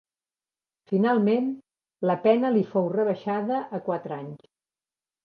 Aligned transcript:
Finalment 0.91 1.51
la 2.11 2.15
pena 2.23 2.51
li 2.55 2.63
fou 2.71 2.87
rebaixada 2.95 3.61
a 3.81 3.83
quatre 3.91 4.15
anys. 4.17 4.49